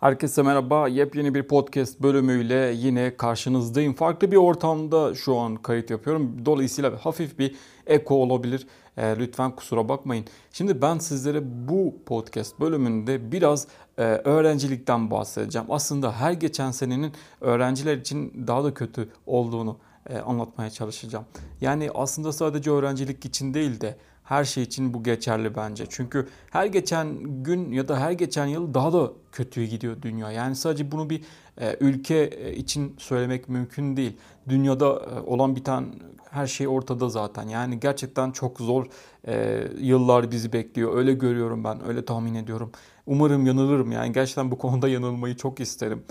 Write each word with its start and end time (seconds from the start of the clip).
Herkese 0.00 0.42
merhaba. 0.42 0.88
Yepyeni 0.88 1.34
bir 1.34 1.42
podcast 1.42 2.02
bölümüyle 2.02 2.72
yine 2.76 3.16
karşınızdayım. 3.16 3.94
Farklı 3.94 4.32
bir 4.32 4.36
ortamda 4.36 5.14
şu 5.14 5.36
an 5.36 5.56
kayıt 5.56 5.90
yapıyorum. 5.90 6.46
Dolayısıyla 6.46 7.04
hafif 7.04 7.38
bir 7.38 7.56
eko 7.86 8.14
olabilir. 8.14 8.66
E, 8.96 9.16
lütfen 9.18 9.56
kusura 9.56 9.88
bakmayın. 9.88 10.24
Şimdi 10.52 10.82
ben 10.82 10.98
sizlere 10.98 11.68
bu 11.68 11.94
podcast 12.06 12.60
bölümünde 12.60 13.32
biraz 13.32 13.66
e, 13.98 14.02
öğrencilikten 14.02 15.10
bahsedeceğim. 15.10 15.66
Aslında 15.70 16.12
her 16.12 16.32
geçen 16.32 16.70
senenin 16.70 17.12
öğrenciler 17.40 17.96
için 17.96 18.46
daha 18.46 18.64
da 18.64 18.74
kötü 18.74 19.08
olduğunu 19.26 19.76
e, 20.10 20.18
anlatmaya 20.18 20.70
çalışacağım. 20.70 21.24
Yani 21.60 21.90
aslında 21.94 22.32
sadece 22.32 22.70
öğrencilik 22.70 23.24
için 23.24 23.54
değil 23.54 23.80
de 23.80 23.96
her 24.24 24.44
şey 24.44 24.62
için 24.62 24.94
bu 24.94 25.02
geçerli 25.02 25.56
bence. 25.56 25.84
Çünkü 25.88 26.28
her 26.50 26.66
geçen 26.66 27.22
gün 27.42 27.72
ya 27.72 27.88
da 27.88 28.00
her 28.00 28.12
geçen 28.12 28.46
yıl 28.46 28.74
daha 28.74 28.92
da 28.92 29.12
kötüye 29.32 29.66
gidiyor 29.66 30.02
dünya. 30.02 30.32
Yani 30.32 30.56
sadece 30.56 30.92
bunu 30.92 31.10
bir 31.10 31.22
e, 31.60 31.76
ülke 31.80 32.14
e, 32.16 32.54
için 32.54 32.94
söylemek 32.98 33.48
mümkün 33.48 33.96
değil. 33.96 34.16
Dünyada 34.48 34.86
e, 34.86 35.20
olan 35.20 35.56
biten 35.56 35.84
her 36.30 36.46
şey 36.46 36.68
ortada 36.68 37.08
zaten. 37.08 37.48
Yani 37.48 37.80
gerçekten 37.80 38.30
çok 38.30 38.60
zor 38.60 38.86
e, 39.26 39.64
yıllar 39.78 40.30
bizi 40.30 40.52
bekliyor. 40.52 40.96
Öyle 40.96 41.12
görüyorum 41.12 41.64
ben, 41.64 41.88
öyle 41.88 42.04
tahmin 42.04 42.34
ediyorum. 42.34 42.72
Umarım 43.06 43.46
yanılırım. 43.46 43.92
Yani 43.92 44.12
gerçekten 44.12 44.50
bu 44.50 44.58
konuda 44.58 44.88
yanılmayı 44.88 45.36
çok 45.36 45.60
isterim. 45.60 46.04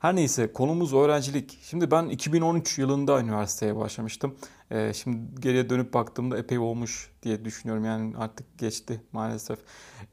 Her 0.00 0.16
neyse 0.16 0.52
konumuz 0.52 0.94
öğrencilik. 0.94 1.58
Şimdi 1.62 1.90
ben 1.90 2.08
2013 2.08 2.78
yılında 2.78 3.20
üniversiteye 3.20 3.76
başlamıştım. 3.76 4.36
Ee, 4.70 4.92
şimdi 4.94 5.40
geriye 5.40 5.70
dönüp 5.70 5.94
baktığımda 5.94 6.38
epey 6.38 6.58
olmuş 6.58 7.10
diye 7.22 7.44
düşünüyorum. 7.44 7.84
Yani 7.84 8.16
artık 8.16 8.58
geçti 8.58 9.00
maalesef. 9.12 9.58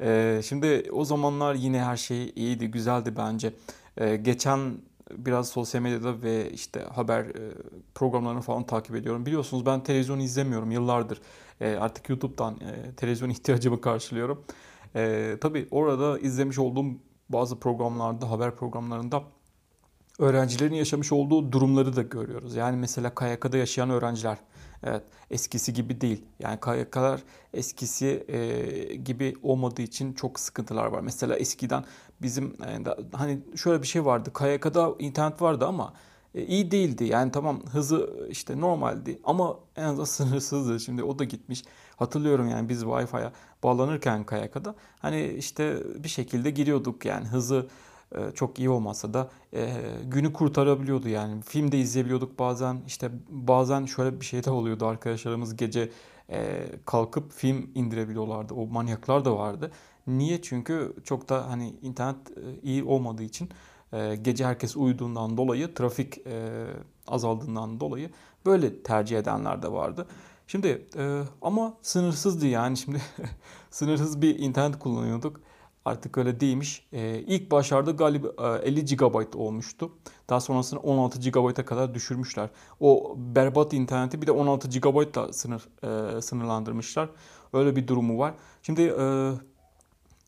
Ee, 0.02 0.42
şimdi 0.44 0.90
o 0.92 1.06
zamanlar 1.06 1.56
yine 1.56 1.84
her 1.84 1.98
şey 1.98 2.34
iyiydi, 2.36 2.68
güzeldi 2.68 3.14
bence. 3.18 3.54
Ee, 3.98 4.16
geçen 4.16 4.78
biraz 5.12 5.50
sosyal 5.50 5.82
medyada 5.82 6.22
ve 6.22 6.52
işte 6.52 6.80
haber 6.80 7.26
e, 7.26 7.54
programlarını 7.96 8.42
falan 8.42 8.64
takip 8.66 8.96
ediyorum. 8.96 9.26
Biliyorsunuz 9.26 9.66
ben 9.66 9.84
televizyon 9.84 10.20
izlemiyorum 10.20 10.72
yıllardır. 10.72 11.22
E, 11.62 11.76
artık 11.76 12.10
YouTube'dan 12.10 12.54
e, 12.54 12.96
televizyon 12.96 13.30
ihtiyacımı 13.38 13.82
karşılıyorum. 13.82 14.44
E, 14.96 15.36
tabii 15.42 15.68
orada 15.72 16.20
izlemiş 16.20 16.60
olduğum 16.60 16.86
bazı 17.30 17.60
programlarda, 17.60 18.30
haber 18.32 18.56
programlarında 18.56 19.24
öğrencilerin 20.20 20.74
yaşamış 20.74 21.12
olduğu 21.12 21.52
durumları 21.52 21.96
da 21.96 22.02
görüyoruz. 22.02 22.56
Yani 22.56 22.78
mesela 22.78 23.16
KYK'da 23.16 23.58
yaşayan 23.58 23.90
öğrenciler 23.90 24.38
evet 24.84 25.04
eskisi 25.32 25.74
gibi 25.74 26.02
değil. 26.02 26.26
Yani 26.40 26.60
KYK'lar 26.60 27.24
eskisi 27.54 28.26
e, 28.28 28.96
gibi 28.96 29.36
olmadığı 29.44 29.82
için 29.82 30.14
çok 30.14 30.40
sıkıntılar 30.40 30.86
var. 30.86 31.02
Mesela 31.02 31.36
eskiden 31.36 31.84
bizim 32.22 32.46
e, 32.46 32.84
hani 33.14 33.40
şöyle 33.56 33.82
bir 33.82 33.88
şey 33.88 34.06
vardı. 34.06 34.34
KYK'da 34.34 34.96
internet 35.00 35.42
vardı 35.42 35.66
ama 35.66 35.94
e, 36.36 36.46
iyi 36.46 36.72
değildi. 36.72 37.04
Yani 37.04 37.32
tamam 37.32 37.62
hızı 37.72 38.28
işte 38.30 38.62
normaldi 38.62 39.20
ama 39.24 39.58
en 39.76 39.84
azından 39.84 40.04
sınırsızdı. 40.06 40.80
Şimdi 40.80 41.04
o 41.04 41.20
da 41.20 41.24
gitmiş. 41.24 41.64
Hatırlıyorum 41.96 42.50
yani 42.50 42.70
biz 42.70 42.84
Wi-Fi'ye 42.84 43.32
bağlanırken 43.64 44.26
KYK'da 44.26 44.76
hani 45.00 45.28
işte 45.28 45.84
bir 46.04 46.10
şekilde 46.10 46.50
giriyorduk 46.52 47.06
yani 47.06 47.28
hızı 47.28 47.68
çok 48.36 48.60
iyi 48.60 48.70
olmasa 48.70 49.14
da 49.14 49.30
e, 49.54 49.74
günü 50.04 50.34
kurtarabiliyordu 50.34 51.10
yani. 51.10 51.42
Film 51.42 51.72
de 51.72 51.80
izleyebiliyorduk 51.80 52.40
bazen. 52.40 52.82
İşte 52.88 53.12
bazen 53.30 53.86
şöyle 53.86 54.20
bir 54.22 54.26
şey 54.26 54.44
de 54.44 54.52
oluyordu 54.52 54.86
arkadaşlarımız 54.86 55.56
gece 55.56 55.90
e, 56.30 56.66
kalkıp 56.86 57.32
film 57.32 57.70
indirebiliyorlardı. 57.76 58.54
O 58.54 58.68
manyaklar 58.68 59.26
da 59.26 59.38
vardı. 59.38 59.72
Niye? 60.08 60.42
Çünkü 60.42 60.94
çok 61.04 61.30
da 61.30 61.50
hani 61.50 61.76
internet 61.82 62.16
iyi 62.64 62.84
olmadığı 62.84 63.24
için 63.24 63.50
gece 64.22 64.46
herkes 64.46 64.78
uyuduğundan 64.78 65.38
dolayı 65.38 65.74
trafik 65.74 66.18
azaldığından 67.08 67.80
dolayı 67.80 68.10
böyle 68.46 68.84
tercih 68.84 69.18
edenler 69.18 69.62
de 69.62 69.72
vardı. 69.72 70.08
Şimdi 70.48 70.88
ama 71.42 71.78
sınırsızdı 71.82 72.48
yani 72.48 72.78
şimdi 72.78 73.02
sınırsız 73.72 74.22
bir 74.22 74.40
internet 74.40 74.80
kullanıyorduk. 74.80 75.42
Artık 75.88 76.18
öyle 76.18 76.40
değilmiş. 76.40 76.88
Ee, 76.94 77.24
ilk 77.28 77.52
başlarda 77.52 77.92
galiba 77.92 78.58
50 78.58 78.86
GB 78.86 79.36
olmuştu. 79.36 79.92
Daha 80.30 80.40
sonrasında 80.40 80.80
16 80.80 81.30
GB'a 81.30 81.54
kadar 81.66 81.94
düşürmüşler. 81.94 82.50
O 82.80 83.16
berbat 83.18 83.74
interneti 83.74 84.22
bir 84.22 84.28
de 84.28 84.32
16 84.32 84.70
GB 84.70 85.16
da 85.16 85.34
sınır 85.34 85.68
e, 85.84 86.22
sınırlandırmışlar. 86.22 87.10
Öyle 87.54 87.76
bir 87.76 87.88
durumu 87.88 88.20
var. 88.20 88.34
Şimdi 88.64 88.82
e, 88.82 89.32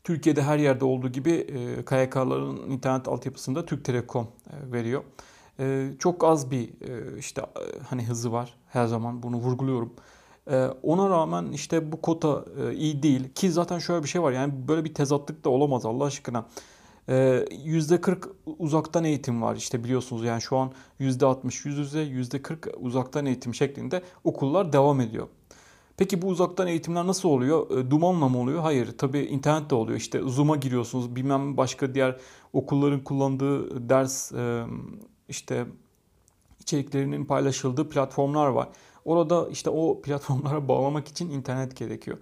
Türkiye'de 0.04 0.42
her 0.42 0.58
yerde 0.58 0.84
olduğu 0.84 1.08
gibi 1.08 1.32
e, 1.32 1.84
KYK'ların 1.84 2.70
internet 2.70 3.08
altyapısında 3.08 3.66
Türk 3.66 3.84
Telekom 3.84 4.28
e, 4.50 4.72
veriyor. 4.72 5.02
E, 5.58 5.90
çok 5.98 6.24
az 6.24 6.50
bir 6.50 6.68
e, 6.68 7.18
işte 7.18 7.40
e, 7.40 7.82
hani 7.88 8.06
hızı 8.06 8.32
var 8.32 8.54
her 8.68 8.86
zaman 8.86 9.22
bunu 9.22 9.36
vurguluyorum. 9.36 9.92
Ee, 10.50 10.66
ona 10.82 11.10
rağmen 11.10 11.52
işte 11.52 11.92
bu 11.92 12.00
kota 12.00 12.44
e, 12.62 12.74
iyi 12.74 13.02
değil 13.02 13.28
ki 13.34 13.50
zaten 13.50 13.78
şöyle 13.78 14.02
bir 14.02 14.08
şey 14.08 14.22
var 14.22 14.32
yani 14.32 14.52
böyle 14.68 14.84
bir 14.84 14.94
tezatlık 14.94 15.44
da 15.44 15.50
olamaz 15.50 15.86
Allah 15.86 16.04
aşkına. 16.04 16.46
Ee, 17.08 17.44
%40 17.50 18.28
uzaktan 18.58 19.04
eğitim 19.04 19.42
var 19.42 19.56
işte 19.56 19.84
biliyorsunuz 19.84 20.24
yani 20.24 20.42
şu 20.42 20.56
an 20.56 20.72
%60 21.00 21.68
yüz 21.68 21.78
yüze 21.78 22.02
%40 22.02 22.76
uzaktan 22.76 23.26
eğitim 23.26 23.54
şeklinde 23.54 24.02
okullar 24.24 24.72
devam 24.72 25.00
ediyor. 25.00 25.28
Peki 25.96 26.22
bu 26.22 26.26
uzaktan 26.26 26.66
eğitimler 26.66 27.06
nasıl 27.06 27.28
oluyor? 27.28 27.78
E, 27.78 27.90
dumanla 27.90 28.28
mı 28.28 28.38
oluyor? 28.38 28.60
Hayır. 28.60 28.98
Tabii 28.98 29.18
internet 29.18 29.70
de 29.70 29.74
oluyor. 29.74 29.98
İşte 29.98 30.20
Zoom'a 30.20 30.56
giriyorsunuz. 30.56 31.16
Bilmem 31.16 31.56
başka 31.56 31.94
diğer 31.94 32.16
okulların 32.52 33.04
kullandığı 33.04 33.88
ders 33.88 34.32
e, 34.32 34.64
işte 35.28 35.66
içeriklerinin 36.60 37.24
paylaşıldığı 37.24 37.88
platformlar 37.88 38.46
var. 38.46 38.68
Orada 39.04 39.48
işte 39.48 39.70
o 39.70 40.02
platformlara 40.02 40.68
bağlamak 40.68 41.08
için 41.08 41.30
internet 41.30 41.76
gerekiyor. 41.76 42.18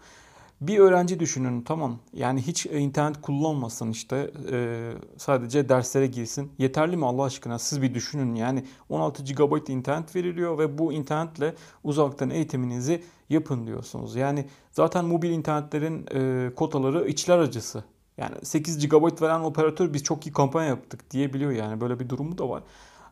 Bir 0.61 0.78
öğrenci 0.78 1.21
düşünün 1.21 1.62
tamam 1.62 1.99
yani 2.12 2.43
hiç 2.43 2.66
internet 2.66 3.21
kullanmasın 3.21 3.91
işte 3.91 4.31
e, 4.53 4.91
sadece 5.16 5.69
derslere 5.69 6.06
girsin. 6.06 6.53
Yeterli 6.59 6.97
mi 6.97 7.06
Allah 7.06 7.22
aşkına 7.22 7.59
siz 7.59 7.83
bir 7.83 7.94
düşünün 7.94 8.34
yani 8.34 8.65
16 8.89 9.25
GB 9.25 9.69
internet 9.69 10.16
veriliyor 10.16 10.59
ve 10.59 10.78
bu 10.78 10.93
internetle 10.93 11.55
uzaktan 11.84 12.31
eğitiminizi 12.31 13.05
yapın 13.28 13.66
diyorsunuz. 13.66 14.16
Yani 14.16 14.49
zaten 14.72 15.05
mobil 15.05 15.31
internetlerin 15.31 16.06
e, 16.15 16.55
kotaları 16.55 17.09
içler 17.09 17.39
acısı. 17.39 17.84
Yani 18.16 18.34
8 18.43 18.89
GB 18.89 19.22
veren 19.22 19.41
operatör 19.41 19.93
biz 19.93 20.03
çok 20.05 20.27
iyi 20.27 20.33
kampanya 20.33 20.69
yaptık 20.69 21.10
diyebiliyor 21.10 21.50
yani 21.50 21.81
böyle 21.81 22.00
bir 22.00 22.09
durumu 22.09 22.39
da 22.39 22.49
var. 22.49 22.62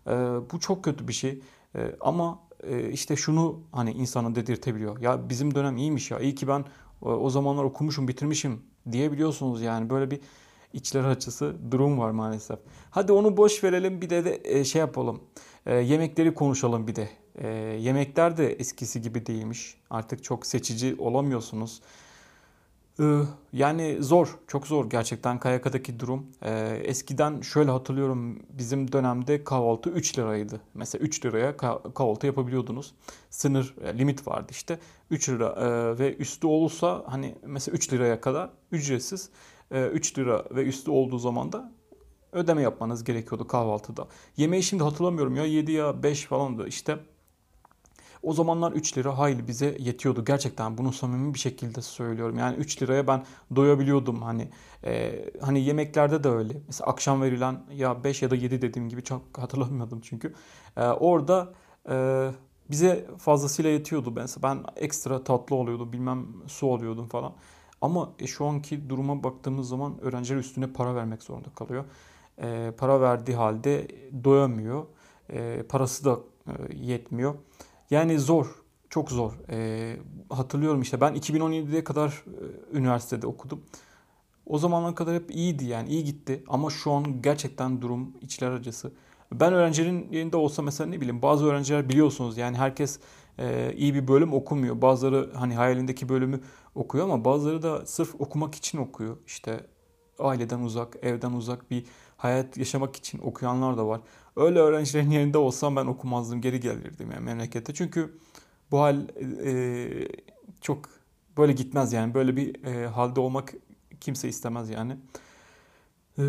E, 0.07 0.13
bu 0.53 0.61
çok 0.61 0.85
kötü 0.85 1.09
bir 1.09 1.13
şey 1.13 1.41
e, 1.77 1.93
ama 2.01 2.39
e, 2.46 2.46
işte 2.93 3.17
şunu 3.17 3.61
hani 3.73 3.93
insana 3.93 4.35
dedirtebiliyor. 4.35 5.01
Ya 5.01 5.29
bizim 5.29 5.55
dönem 5.55 5.77
iyiymiş 5.77 6.11
ya. 6.11 6.19
İyi 6.19 6.35
ki 6.35 6.49
ben 6.49 6.61
e, 6.61 6.65
o 7.09 7.31
zamanlar 7.31 7.65
okumuşum, 7.65 8.09
bitirmişim 8.09 8.63
diyebiliyorsunuz 8.93 9.63
yani. 9.63 9.91
Böyle 9.91 10.11
bir 10.11 10.21
içler 10.73 11.05
açısı 11.05 11.57
durum 11.71 11.99
var 11.99 12.11
maalesef. 12.11 12.59
Hadi 12.91 13.13
onu 13.13 13.37
boş 13.37 13.65
verelim 13.65 14.01
bir 14.01 14.11
de, 14.11 14.25
de 14.25 14.41
e, 14.45 14.65
şey 14.65 14.81
yapalım. 14.81 15.21
Yemekleri 15.67 16.35
konuşalım 16.35 16.87
bir 16.87 16.95
de. 16.97 17.09
Yemekler 17.79 18.37
de 18.37 18.53
eskisi 18.53 19.03
gibi 19.03 19.27
değilmiş. 19.27 19.77
Artık 19.91 20.25
çok 20.25 20.47
seçici 20.47 20.97
olamıyorsunuz. 20.99 21.81
Ee, 23.01 23.23
yani 23.53 23.97
zor, 24.01 24.39
çok 24.47 24.67
zor 24.67 24.91
gerçekten 24.91 25.41
KYK'daki 25.41 26.01
durum. 26.01 26.27
Ee, 26.43 26.81
eskiden 26.85 27.41
şöyle 27.41 27.71
hatırlıyorum 27.71 28.43
bizim 28.51 28.93
dönemde 28.93 29.45
kahvaltı 29.45 29.91
3 29.91 30.19
liraydı. 30.19 30.61
Mesela 30.75 31.05
3 31.05 31.25
liraya 31.25 31.57
kahvaltı 31.57 32.27
yapabiliyordunuz. 32.27 32.95
Sınır, 33.31 33.75
e, 33.85 33.99
limit 33.99 34.27
vardı 34.27 34.47
işte. 34.51 34.79
3 35.11 35.29
lira 35.29 35.47
e, 35.47 35.99
ve 35.99 36.17
üstü 36.17 36.47
olursa 36.47 37.05
hani 37.07 37.35
mesela 37.47 37.75
3 37.75 37.93
liraya 37.93 38.21
kadar 38.21 38.51
ücretsiz. 38.73 39.31
3 39.71 40.19
e, 40.19 40.21
lira 40.21 40.45
ve 40.51 40.65
üstü 40.65 40.91
olduğu 40.91 41.19
zaman 41.19 41.53
da 41.53 41.73
ödeme 42.33 42.63
yapmanız 42.63 43.05
gerekiyordu 43.05 43.47
kahvaltıda. 43.47 44.09
Yemeği 44.37 44.63
şimdi 44.63 44.83
hatırlamıyorum 44.83 45.37
ya 45.37 45.45
7 45.45 45.73
ya 45.73 46.03
5 46.03 46.25
falandı 46.25 46.69
işte. 46.69 46.99
O 48.27 48.33
zamanlar 48.33 48.73
3 48.73 48.99
lira 48.99 49.19
hayli 49.19 49.49
bize 49.49 49.77
yetiyordu. 49.79 50.25
Gerçekten 50.25 50.79
bunu 50.79 50.93
samimi 50.93 51.35
bir 51.35 51.39
şekilde 51.39 51.83
söylüyorum. 51.83 52.39
Yani 52.39 52.57
3 52.57 52.83
liraya 52.83 53.07
ben 53.07 53.25
doyabiliyordum 53.57 54.23
hani. 54.23 54.49
E, 54.85 55.25
hani 55.41 55.61
yemeklerde 55.61 56.25
de 56.25 56.29
öyle. 56.29 56.53
Mesela 56.67 56.91
akşam 56.91 57.23
verilen 57.23 57.61
ya 57.73 58.05
5 58.05 58.23
ya 58.23 58.31
da 58.31 58.37
7 58.37 58.63
dediğim 58.63 58.89
gibi 58.89 59.03
çok 59.03 59.23
hatırlamıyordum 59.39 60.01
çünkü. 60.01 60.35
E, 60.77 60.87
orada 60.87 61.53
e, 61.91 62.29
bize 62.71 63.07
fazlasıyla 63.19 63.71
yetiyordu. 63.71 64.11
Mesela 64.11 64.43
ben 64.43 64.65
ekstra 64.77 65.25
tatlı 65.25 65.57
oluyordu 65.57 65.93
bilmem 65.93 66.27
su 66.47 66.75
alıyordum 66.75 67.09
falan. 67.09 67.33
Ama 67.81 68.13
e, 68.19 68.27
şu 68.27 68.47
anki 68.47 68.91
duruma 68.91 69.25
baktığımız 69.25 69.69
zaman 69.69 70.01
öğrenciler 70.01 70.39
üstüne 70.39 70.73
para 70.73 70.95
vermek 70.95 71.23
zorunda 71.23 71.49
kalıyor. 71.55 71.85
E, 72.43 72.73
para 72.79 73.01
verdiği 73.01 73.37
halde 73.37 73.89
doyamıyor. 74.25 74.87
E, 75.31 75.63
parası 75.69 76.05
da 76.05 76.19
e, 76.47 76.77
yetmiyor. 76.77 77.35
Yani 77.91 78.19
zor, 78.19 78.47
çok 78.91 79.11
zor. 79.11 79.33
E, 79.51 79.97
hatırlıyorum 80.31 80.83
işte 80.83 81.01
ben 81.01 81.15
2017'ye 81.15 81.85
kadar 81.85 82.09
e, 82.09 82.79
üniversitede 82.79 83.27
okudum. 83.27 83.65
O 84.47 84.59
zamana 84.59 84.95
kadar 84.95 85.15
hep 85.15 85.31
iyiydi 85.31 85.65
yani 85.65 85.89
iyi 85.89 86.05
gitti 86.05 86.45
ama 86.49 86.71
şu 86.71 86.93
an 86.93 87.23
gerçekten 87.23 87.83
durum 87.83 88.17
içler 88.21 88.51
acısı. 88.51 88.93
Ben 89.33 89.53
öğrencilerin 89.53 90.13
yerinde 90.13 90.37
olsa 90.37 90.63
mesela 90.63 90.91
ne 90.91 91.01
bileyim 91.01 91.23
bazı 91.23 91.47
öğrenciler 91.47 91.89
biliyorsunuz 91.89 92.39
yani 92.39 92.57
herkes 92.57 93.01
e, 93.39 93.75
iyi 93.77 93.95
bir 93.95 94.09
bölüm 94.09 94.33
okumuyor. 94.33 94.83
Bazıları 94.83 95.31
hani 95.35 95.55
hayalindeki 95.55 96.09
bölümü 96.09 96.41
okuyor 96.75 97.05
ama 97.05 97.25
bazıları 97.25 97.63
da 97.63 97.87
sırf 97.87 98.15
okumak 98.21 98.55
için 98.55 98.79
okuyor. 98.79 99.17
İşte 99.27 99.67
aileden 100.19 100.61
uzak, 100.61 100.97
evden 101.03 101.33
uzak 101.33 101.71
bir 101.71 101.85
hayat 102.17 102.57
yaşamak 102.57 102.97
için 102.97 103.19
okuyanlar 103.19 103.77
da 103.77 103.87
var. 103.87 104.01
Öyle 104.37 104.59
öğrencilerin 104.59 105.11
yerinde 105.11 105.39
olsam 105.39 105.77
ben 105.77 105.87
okumazdım, 105.87 106.41
geri 106.41 106.61
gelirdim 106.61 107.11
yani 107.11 107.25
memlekete. 107.25 107.75
Çünkü 107.75 108.19
bu 108.71 108.81
hal 108.81 109.09
e, 109.45 110.09
çok 110.61 110.89
böyle 111.37 111.53
gitmez 111.53 111.93
yani. 111.93 112.15
Böyle 112.15 112.37
bir 112.37 112.65
e, 112.65 112.87
halde 112.87 113.21
olmak 113.21 113.55
kimse 114.01 114.29
istemez 114.29 114.71
yani. 114.71 114.97
E, 116.19 116.23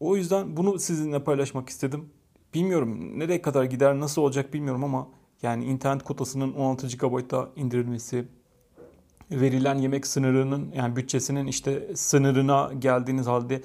o 0.00 0.16
yüzden 0.16 0.56
bunu 0.56 0.78
sizinle 0.78 1.24
paylaşmak 1.24 1.68
istedim. 1.68 2.10
Bilmiyorum 2.54 3.18
nereye 3.18 3.42
kadar 3.42 3.64
gider, 3.64 4.00
nasıl 4.00 4.22
olacak 4.22 4.54
bilmiyorum 4.54 4.84
ama 4.84 5.08
yani 5.42 5.64
internet 5.64 6.02
kotasının 6.02 6.52
16 6.52 6.86
GB'a 6.86 7.48
indirilmesi, 7.56 8.28
verilen 9.40 9.78
yemek 9.78 10.06
sınırının 10.06 10.72
yani 10.76 10.96
bütçesinin 10.96 11.46
işte 11.46 11.88
sınırına 11.94 12.70
geldiğiniz 12.78 13.26
halde 13.26 13.62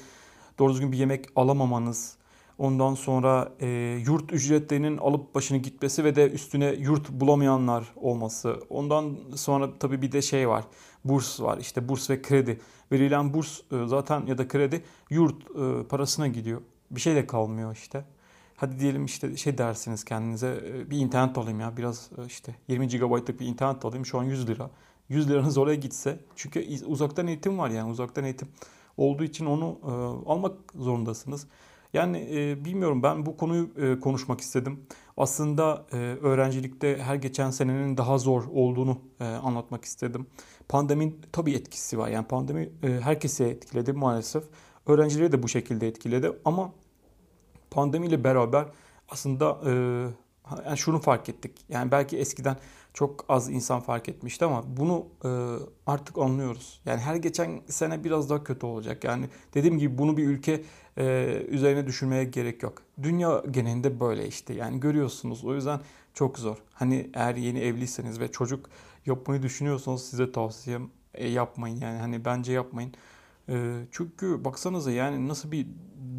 doğru 0.59 0.73
düzgün 0.73 0.91
bir 0.91 0.97
yemek 0.97 1.25
alamamanız, 1.35 2.17
ondan 2.57 2.95
sonra 2.95 3.51
e, 3.59 3.67
yurt 4.05 4.33
ücretlerinin 4.33 4.97
alıp 4.97 5.35
başını 5.35 5.57
gitmesi 5.57 6.03
ve 6.03 6.15
de 6.15 6.29
üstüne 6.29 6.65
yurt 6.65 7.09
bulamayanlar 7.09 7.85
olması. 7.95 8.59
Ondan 8.69 9.17
sonra 9.35 9.69
tabii 9.79 10.01
bir 10.01 10.11
de 10.11 10.21
şey 10.21 10.49
var. 10.49 10.63
Burs 11.05 11.41
var. 11.41 11.57
işte 11.57 11.89
burs 11.89 12.09
ve 12.09 12.21
kredi. 12.21 12.59
Verilen 12.91 13.33
burs 13.33 13.59
e, 13.71 13.87
zaten 13.87 14.25
ya 14.25 14.37
da 14.37 14.47
kredi 14.47 14.83
yurt 15.09 15.43
e, 15.43 15.87
parasına 15.87 16.27
gidiyor. 16.27 16.61
Bir 16.91 17.01
şey 17.01 17.15
de 17.15 17.27
kalmıyor 17.27 17.73
işte. 17.75 18.05
Hadi 18.55 18.79
diyelim 18.79 19.05
işte 19.05 19.37
şey 19.37 19.57
dersiniz 19.57 20.03
kendinize 20.03 20.63
e, 20.67 20.89
bir 20.89 20.97
internet 20.97 21.37
alayım 21.37 21.59
ya 21.59 21.77
biraz 21.77 22.09
e, 22.17 22.25
işte 22.25 22.55
20 22.67 22.87
GB'lık 22.87 23.39
bir 23.39 23.45
internet 23.45 23.85
alayım 23.85 24.05
şu 24.05 24.19
an 24.19 24.23
100 24.23 24.47
lira. 24.47 24.69
100 25.09 25.29
liranız 25.29 25.57
oraya 25.57 25.75
gitse 25.75 26.19
çünkü 26.35 26.85
uzaktan 26.85 27.27
eğitim 27.27 27.57
var 27.57 27.69
yani 27.69 27.91
uzaktan 27.91 28.23
eğitim 28.23 28.47
olduğu 28.97 29.23
için 29.23 29.45
onu 29.45 29.79
e, 29.83 29.91
almak 30.29 30.57
zorundasınız. 30.75 31.47
Yani 31.93 32.29
e, 32.31 32.65
bilmiyorum 32.65 33.03
ben 33.03 33.25
bu 33.25 33.37
konuyu 33.37 33.69
e, 33.77 33.99
konuşmak 33.99 34.41
istedim. 34.41 34.79
Aslında 35.17 35.85
e, 35.91 35.97
öğrencilikte 35.97 36.97
her 36.97 37.15
geçen 37.15 37.49
senenin 37.49 37.97
daha 37.97 38.17
zor 38.17 38.43
olduğunu 38.53 39.01
e, 39.19 39.25
anlatmak 39.25 39.85
istedim. 39.85 40.27
Pandeminin 40.69 41.21
tabii 41.31 41.53
etkisi 41.53 41.97
var. 41.97 42.09
Yani 42.09 42.27
pandemi 42.27 42.69
e, 42.83 42.87
herkese 42.87 43.45
etkiledi 43.49 43.93
maalesef. 43.93 44.43
Öğrencileri 44.87 45.31
de 45.31 45.43
bu 45.43 45.47
şekilde 45.47 45.87
etkiledi 45.87 46.31
ama 46.45 46.73
pandemiyle 47.71 48.23
beraber 48.23 48.65
aslında 49.09 49.59
e, 49.65 49.71
yani 50.65 50.77
şunu 50.77 50.99
fark 50.99 51.29
ettik. 51.29 51.51
Yani 51.69 51.91
belki 51.91 52.17
eskiden 52.17 52.57
çok 52.93 53.25
az 53.29 53.49
insan 53.49 53.79
fark 53.79 54.09
etmişti 54.09 54.45
ama 54.45 54.63
bunu 54.77 55.05
e, 55.25 55.29
artık 55.87 56.17
anlıyoruz. 56.17 56.81
Yani 56.85 57.01
her 57.01 57.15
geçen 57.15 57.61
sene 57.67 58.03
biraz 58.03 58.29
daha 58.29 58.43
kötü 58.43 58.65
olacak. 58.65 59.03
Yani 59.03 59.25
dediğim 59.53 59.77
gibi 59.77 59.97
bunu 59.97 60.17
bir 60.17 60.27
ülke 60.27 60.63
e, 60.97 61.25
üzerine 61.47 61.87
düşünmeye 61.87 62.23
gerek 62.23 62.63
yok. 62.63 62.81
Dünya 63.03 63.43
genelinde 63.51 63.99
böyle 63.99 64.27
işte. 64.27 64.53
Yani 64.53 64.79
görüyorsunuz. 64.79 65.45
O 65.45 65.55
yüzden 65.55 65.79
çok 66.13 66.39
zor. 66.39 66.57
Hani 66.73 67.09
eğer 67.13 67.35
yeni 67.35 67.59
evliyseniz 67.59 68.19
ve 68.19 68.31
çocuk 68.31 68.69
yapmayı 69.05 69.41
düşünüyorsanız 69.41 70.09
size 70.09 70.31
tavsiyem 70.31 70.89
e, 71.13 71.27
yapmayın. 71.27 71.81
Yani 71.81 71.99
hani 71.99 72.25
bence 72.25 72.53
yapmayın. 72.53 72.93
E, 73.49 73.85
çünkü 73.91 74.45
baksanıza 74.45 74.91
yani 74.91 75.27
nasıl 75.27 75.51
bir 75.51 75.67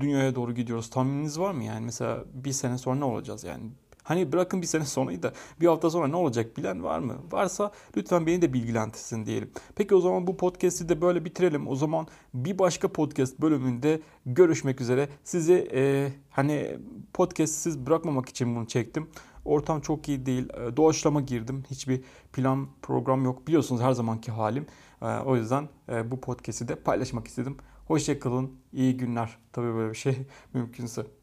dünyaya 0.00 0.34
doğru 0.34 0.54
gidiyoruz. 0.54 0.90
Tahmininiz 0.90 1.38
var 1.38 1.52
mı 1.52 1.64
yani? 1.64 1.84
Mesela 1.84 2.24
bir 2.34 2.52
sene 2.52 2.78
sonra 2.78 2.96
ne 2.96 3.04
olacağız 3.04 3.44
yani? 3.44 3.64
Hani 4.08 4.32
bırakın 4.32 4.62
bir 4.62 4.66
sene 4.66 4.84
sonrayı 4.84 5.22
da 5.22 5.32
bir 5.60 5.66
hafta 5.66 5.90
sonra 5.90 6.08
ne 6.08 6.16
olacak 6.16 6.56
bilen 6.56 6.84
var 6.84 6.98
mı? 6.98 7.16
Varsa 7.32 7.72
lütfen 7.96 8.26
beni 8.26 8.42
de 8.42 8.52
bilgilendirsin 8.52 9.26
diyelim. 9.26 9.50
Peki 9.76 9.94
o 9.94 10.00
zaman 10.00 10.26
bu 10.26 10.36
podcast'i 10.36 10.88
de 10.88 11.00
böyle 11.00 11.24
bitirelim. 11.24 11.68
O 11.68 11.76
zaman 11.76 12.06
bir 12.34 12.58
başka 12.58 12.92
podcast 12.92 13.40
bölümünde 13.40 14.00
görüşmek 14.26 14.80
üzere. 14.80 15.08
Sizi 15.24 15.68
e, 15.74 16.12
hani 16.30 16.78
podcast'siz 17.12 17.86
bırakmamak 17.86 18.28
için 18.28 18.56
bunu 18.56 18.66
çektim. 18.66 19.08
Ortam 19.44 19.80
çok 19.80 20.08
iyi 20.08 20.26
değil. 20.26 20.48
E, 20.48 20.76
doğaçlama 20.76 21.20
girdim. 21.20 21.64
Hiçbir 21.70 22.02
plan 22.32 22.68
program 22.82 23.24
yok. 23.24 23.46
Biliyorsunuz 23.46 23.82
her 23.82 23.92
zamanki 23.92 24.30
halim. 24.30 24.66
E, 25.02 25.06
o 25.06 25.36
yüzden 25.36 25.68
e, 25.88 26.10
bu 26.10 26.20
podcast'i 26.20 26.68
de 26.68 26.74
paylaşmak 26.74 27.28
istedim. 27.28 27.56
Hoşçakalın. 27.86 28.52
İyi 28.72 28.96
günler. 28.96 29.38
Tabii 29.52 29.74
böyle 29.74 29.90
bir 29.90 29.98
şey 29.98 30.16
mümkünse. 30.54 31.17